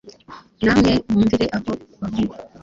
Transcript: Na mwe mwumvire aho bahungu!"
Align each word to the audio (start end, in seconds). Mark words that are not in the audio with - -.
Na 0.63 0.73
mwe 0.77 0.91
mwumvire 1.11 1.45
aho 1.57 1.71
bahungu!" 2.01 2.33